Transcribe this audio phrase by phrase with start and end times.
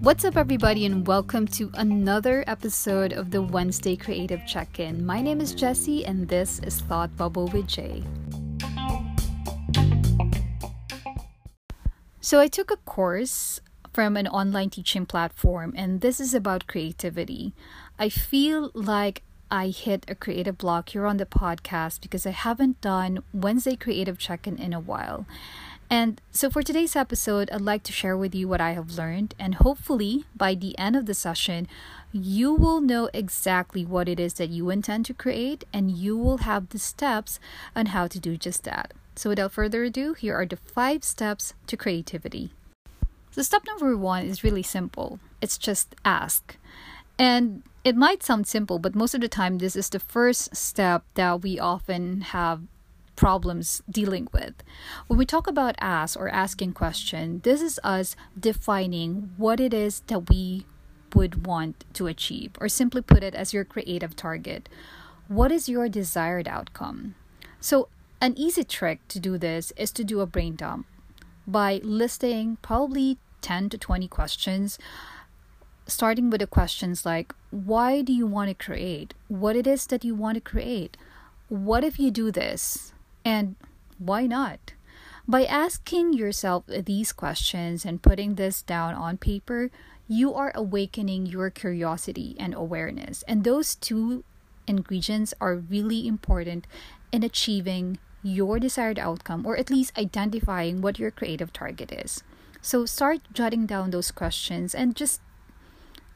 [0.00, 5.04] What's up, everybody, and welcome to another episode of the Wednesday Creative Check In.
[5.04, 8.02] My name is Jessie, and this is Thought Bubble with Jay.
[12.22, 13.60] So, I took a course
[13.92, 17.52] from an online teaching platform, and this is about creativity.
[17.98, 22.80] I feel like I hit a creative block here on the podcast because I haven't
[22.80, 25.26] done Wednesday Creative Check In in a while.
[25.90, 29.34] And so for today's episode, I'd like to share with you what I have learned,
[29.38, 31.66] and hopefully by the end of the session,
[32.12, 36.38] you will know exactly what it is that you intend to create, and you will
[36.38, 37.40] have the steps
[37.74, 38.92] on how to do just that.
[39.16, 42.52] So without further ado, here are the five steps to creativity.
[43.30, 46.56] So, step number one is really simple it's just ask.
[47.18, 51.04] And it might sound simple, but most of the time, this is the first step
[51.14, 52.62] that we often have
[53.18, 54.54] problems dealing with.
[55.08, 60.02] When we talk about ask or asking question, this is us defining what it is
[60.06, 60.66] that we
[61.14, 64.68] would want to achieve, or simply put it as your creative target.
[65.26, 67.16] What is your desired outcome?
[67.58, 67.88] So,
[68.20, 70.86] an easy trick to do this is to do a brain dump
[71.44, 74.78] by listing probably 10 to 20 questions
[75.86, 80.04] starting with the questions like why do you want to create what it is that
[80.04, 80.96] you want to create
[81.48, 82.92] what if you do this
[83.28, 83.56] and
[83.98, 84.72] why not?
[85.28, 89.70] By asking yourself these questions and putting this down on paper,
[90.08, 93.22] you are awakening your curiosity and awareness.
[93.28, 94.24] And those two
[94.66, 96.66] ingredients are really important
[97.12, 102.24] in achieving your desired outcome or at least identifying what your creative target is.
[102.62, 105.20] So start jotting down those questions and just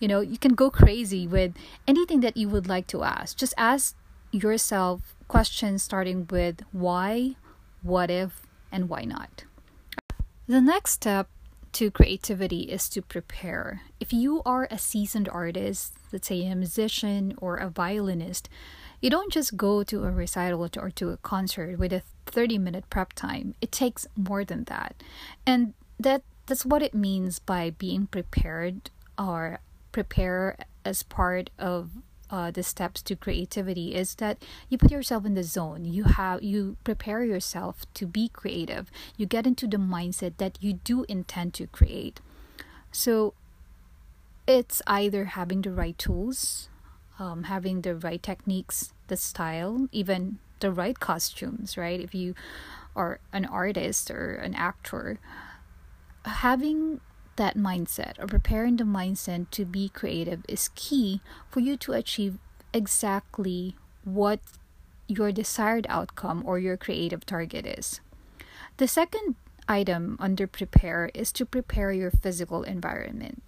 [0.00, 1.52] you know, you can go crazy with
[1.86, 3.36] anything that you would like to ask.
[3.36, 3.94] Just ask
[4.32, 7.34] yourself questions starting with why,
[7.80, 9.44] what if, and why not.
[10.46, 11.26] The next step
[11.72, 13.80] to creativity is to prepare.
[13.98, 18.50] If you are a seasoned artist, let's say a musician or a violinist,
[19.00, 22.84] you don't just go to a recital or to a concert with a 30 minute
[22.90, 23.54] prep time.
[23.62, 25.02] It takes more than that.
[25.46, 29.60] And that that's what it means by being prepared or
[29.92, 31.88] prepare as part of
[32.32, 35.84] uh, the steps to creativity is that you put yourself in the zone.
[35.84, 38.90] You have you prepare yourself to be creative.
[39.16, 42.20] You get into the mindset that you do intend to create.
[42.90, 43.34] So
[44.46, 46.68] it's either having the right tools
[47.18, 52.00] um, having the right techniques the style even the right costumes right?
[52.00, 52.34] If you
[52.96, 55.18] are an artist or an actor
[56.24, 57.00] having
[57.36, 61.20] that mindset or preparing the mindset to be creative is key
[61.50, 62.38] for you to achieve
[62.72, 64.40] exactly what
[65.08, 68.00] your desired outcome or your creative target is.
[68.76, 69.36] The second
[69.68, 73.42] item under prepare is to prepare your physical environment.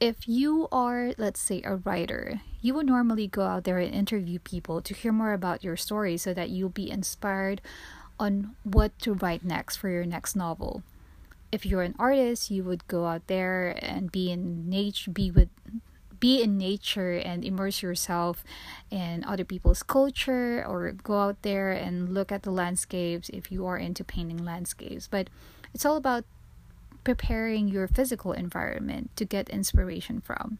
[0.00, 4.38] If you are, let's say, a writer, you would normally go out there and interview
[4.38, 7.60] people to hear more about your story so that you'll be inspired
[8.18, 10.82] on what to write next for your next novel
[11.50, 15.48] if you're an artist, you would go out there and be in nature, be with
[16.20, 18.42] be in nature and immerse yourself
[18.90, 23.64] in other people's culture or go out there and look at the landscapes if you
[23.66, 25.06] are into painting landscapes.
[25.06, 25.30] But
[25.72, 26.24] it's all about
[27.04, 30.58] preparing your physical environment to get inspiration from.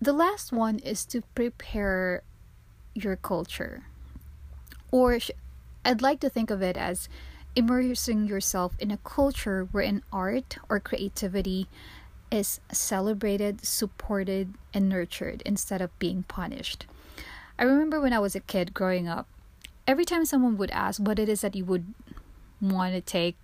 [0.00, 2.22] The last one is to prepare
[2.94, 3.84] your culture.
[4.90, 5.18] Or
[5.84, 7.08] i'd like to think of it as
[7.56, 11.66] immersing yourself in a culture wherein art or creativity
[12.30, 16.86] is celebrated, supported, and nurtured instead of being punished.
[17.58, 19.26] I remember when I was a kid growing up,
[19.86, 21.86] every time someone would ask what it is that you would
[22.60, 23.36] want to take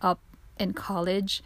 [0.00, 0.20] up
[0.58, 1.42] in college,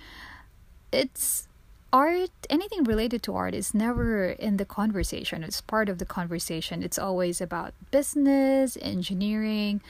[0.93, 1.49] it's
[1.93, 5.43] art, anything related to art is never in the conversation.
[5.43, 6.83] It's part of the conversation.
[6.83, 9.81] It's always about business, engineering,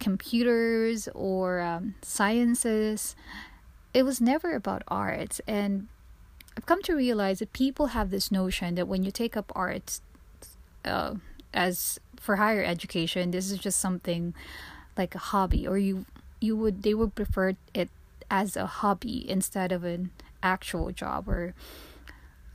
[0.00, 3.14] computers or um, sciences.
[3.94, 5.40] It was never about arts.
[5.46, 5.88] And
[6.56, 10.02] I've come to realize that people have this notion that when you take up arts
[10.84, 11.14] uh,
[11.54, 14.34] as for higher education, this is just something
[14.96, 16.06] like a hobby, or you
[16.40, 17.90] you would they would prefer it
[18.30, 20.10] as a hobby instead of an
[20.42, 21.54] actual job or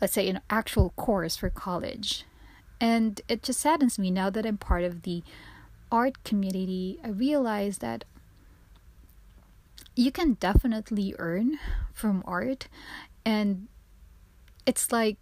[0.01, 2.25] let's say an actual course for college.
[2.79, 5.23] And it just saddens me now that I'm part of the
[5.95, 8.03] art community, I realized that
[9.95, 11.57] you can definitely earn
[11.93, 12.67] from art
[13.23, 13.69] and
[14.65, 15.15] it's like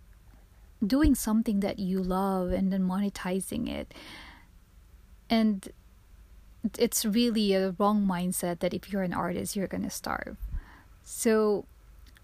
[0.82, 3.94] doing something that you love and then monetizing it.
[5.30, 5.70] And
[6.80, 10.38] it's really a wrong mindset that if you're an artist you're going to starve.
[11.04, 11.66] So,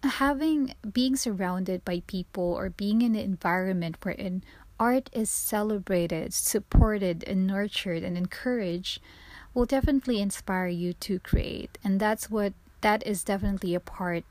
[0.01, 4.41] having being surrounded by people or being in an environment wherein
[4.79, 9.01] art is celebrated, supported, and nurtured and encouraged
[9.53, 11.77] will definitely inspire you to create.
[11.83, 14.23] And that's what that is definitely a part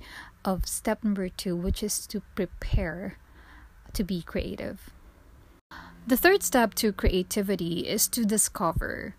[0.45, 3.19] of step number two, which is to prepare
[3.93, 4.91] to be creative.
[6.07, 9.15] The third step to creativity is to discover.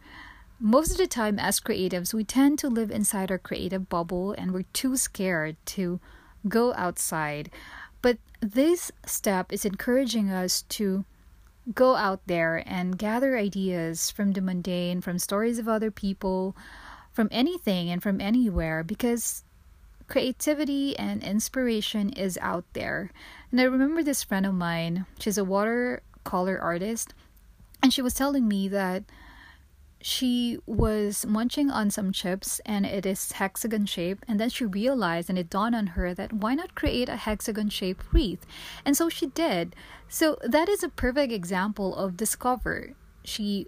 [0.60, 4.52] Most of the time, as creatives, we tend to live inside our creative bubble and
[4.52, 6.00] we're too scared to
[6.48, 7.52] go outside.
[8.02, 11.06] But this step is encouraging us to
[11.74, 16.56] go out there and gather ideas from the mundane, from stories of other people,
[17.12, 19.44] from anything and from anywhere because
[20.08, 23.12] creativity and inspiration is out there.
[23.52, 27.14] And I remember this friend of mine, she's a watercolor artist,
[27.84, 29.04] and she was telling me that
[30.02, 35.30] she was munching on some chips and it is hexagon shape and then she realized
[35.30, 38.46] and it dawned on her that why not create a hexagon shaped wreath?
[38.86, 39.76] And so she did.
[40.08, 42.94] So that is a perfect example of discover.
[43.26, 43.68] She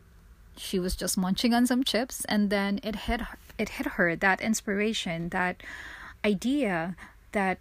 [0.55, 3.21] she was just munching on some chips and then it hit
[3.57, 5.61] it hit her that inspiration that
[6.23, 6.95] idea
[7.33, 7.57] that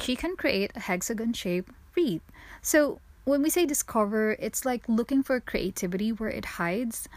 [0.00, 2.22] she can create a hexagon shaped wreath.
[2.62, 7.08] So when we say discover it's like looking for creativity where it hides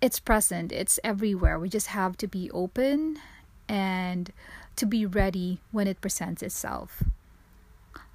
[0.00, 1.58] it's present, it's everywhere.
[1.58, 3.18] We just have to be open
[3.68, 4.32] and
[4.76, 7.02] to be ready when it presents itself.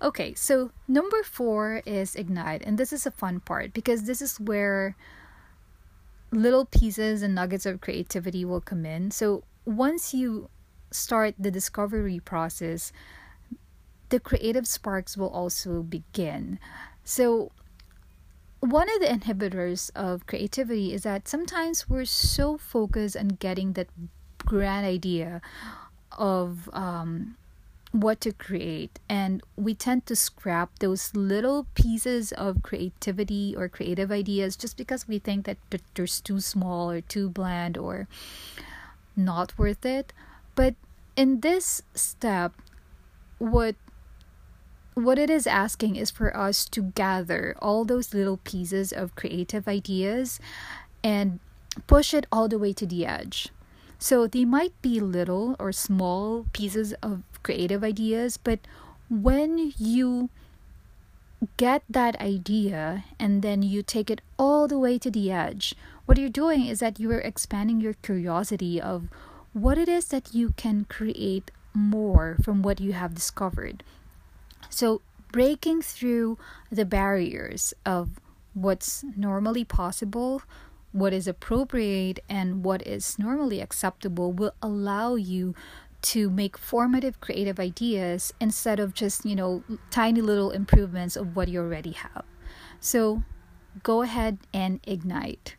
[0.02, 4.40] Okay, so number four is ignite, and this is a fun part because this is
[4.40, 4.96] where
[6.32, 9.12] little pieces and nuggets of creativity will come in.
[9.12, 10.50] So once you
[10.92, 12.92] start the discovery process,
[14.10, 16.60] the creative sparks will also begin.
[17.04, 17.52] So
[18.64, 23.88] one of the inhibitors of creativity is that sometimes we're so focused on getting that
[24.46, 25.42] grand idea
[26.14, 27.36] of um,
[27.92, 34.12] what to create and we tend to scrap those little pieces of creativity or creative
[34.12, 38.08] ideas just because we think that they're too small or too bland or
[39.14, 40.14] not worth it.
[40.56, 40.76] But
[41.18, 42.54] in this step
[43.40, 43.76] what
[44.96, 49.68] what it is asking is for us to gather all those little pieces of creative
[49.68, 50.40] ideas
[51.04, 51.40] and
[51.88, 53.50] push it all the way to the edge.
[53.98, 58.60] So they might be little or small pieces of creative ideas, but
[59.10, 60.30] when you
[61.58, 65.76] get that idea and then you take it all the way to the edge,
[66.06, 69.08] what you're doing is that you are expanding your curiosity of
[69.54, 73.84] what it is that you can create more from what you have discovered.
[74.74, 76.40] So, breaking through
[76.72, 78.20] the barriers of
[78.56, 80.42] what's normally possible,
[80.92, 85.54] what is appropriate, and what is normally acceptable will allow you
[86.14, 91.50] to make formative creative ideas instead of just, you know, tiny little improvements of what
[91.50, 92.26] you already have.
[92.80, 93.22] So,
[93.84, 95.56] go ahead and ignite.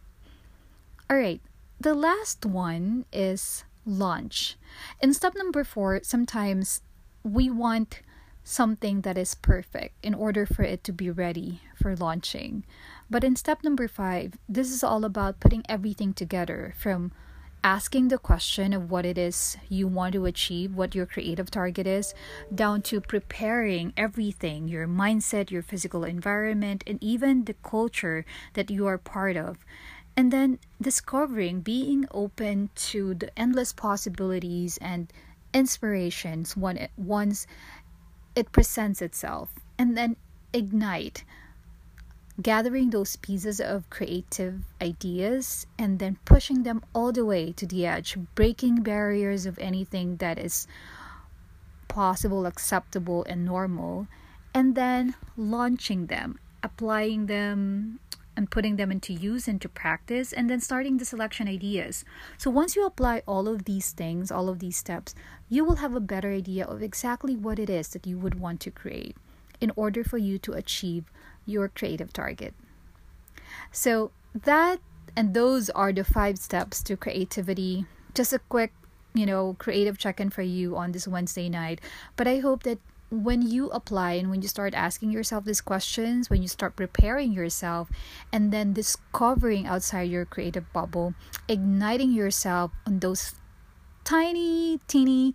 [1.08, 1.40] All right,
[1.78, 4.56] the last one is launch.
[5.00, 6.82] In step number four, sometimes
[7.22, 8.02] we want
[8.44, 12.64] something that is perfect in order for it to be ready for launching.
[13.10, 17.10] But in step number five, this is all about putting everything together from
[17.64, 21.86] asking the question of what it is you want to achieve, what your creative target
[21.86, 22.12] is,
[22.54, 28.86] down to preparing everything your mindset, your physical environment, and even the culture that you
[28.86, 29.56] are part of.
[30.14, 35.10] And then discovering, being open to the endless possibilities and
[35.54, 37.46] inspirations one, once
[38.34, 40.16] it presents itself and then
[40.52, 41.24] ignite
[42.42, 47.86] gathering those pieces of creative ideas and then pushing them all the way to the
[47.86, 50.66] edge breaking barriers of anything that is
[51.86, 54.08] possible acceptable and normal
[54.52, 58.00] and then launching them applying them
[58.36, 62.04] and putting them into use into practice and then starting the selection ideas.
[62.38, 65.14] So once you apply all of these things all of these steps
[65.48, 68.60] you will have a better idea of exactly what it is that you would want
[68.60, 69.16] to create
[69.60, 71.04] in order for you to achieve
[71.46, 72.54] your creative target.
[73.70, 74.80] So that
[75.16, 77.86] and those are the five steps to creativity.
[78.14, 78.72] Just a quick
[79.14, 81.80] you know creative check-in for you on this wednesday night.
[82.16, 82.78] But i hope that
[83.22, 87.32] when you apply and when you start asking yourself these questions, when you start preparing
[87.32, 87.88] yourself,
[88.32, 91.14] and then discovering outside your creative bubble,
[91.48, 93.34] igniting yourself on those
[94.04, 95.34] tiny, teeny,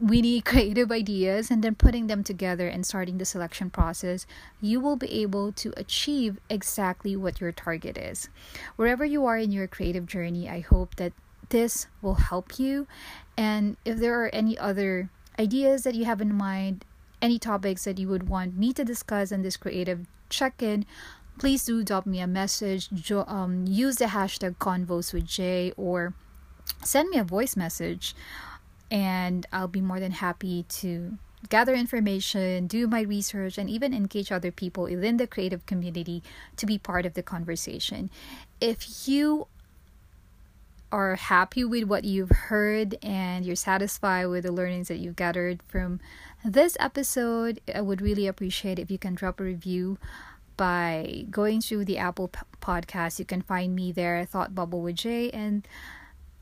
[0.00, 4.26] weeny creative ideas, and then putting them together and starting the selection process,
[4.60, 8.28] you will be able to achieve exactly what your target is.
[8.76, 11.12] Wherever you are in your creative journey, I hope that
[11.50, 12.86] this will help you
[13.38, 16.84] And if there are any other ideas that you have in mind,
[17.20, 20.84] any topics that you would want me to discuss in this creative check in,
[21.38, 22.90] please do drop me a message.
[22.90, 26.14] Jo- um, use the hashtag convos with J or
[26.84, 28.14] send me a voice message,
[28.90, 31.18] and I'll be more than happy to
[31.48, 36.22] gather information, do my research, and even engage other people within the creative community
[36.56, 38.10] to be part of the conversation.
[38.60, 39.46] If you
[40.90, 45.62] are happy with what you've heard and you're satisfied with the learnings that you've gathered
[45.68, 46.00] from
[46.44, 49.98] this episode, I would really appreciate if you can drop a review
[50.56, 52.30] by going through the Apple
[52.60, 53.18] podcast.
[53.18, 55.66] You can find me there, Thought Bubble with Jay, and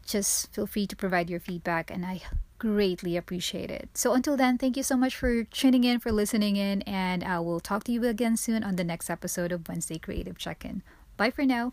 [0.06, 2.22] just feel free to provide your feedback, and I
[2.58, 3.90] greatly appreciate it.
[3.94, 7.26] So until then, thank you so much for tuning in, for listening in, and uh,
[7.26, 10.64] I will talk to you again soon on the next episode of Wednesday Creative Check
[10.64, 10.82] In.
[11.16, 11.72] Bye for now.